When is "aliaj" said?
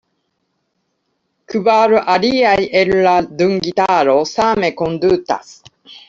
2.13-2.61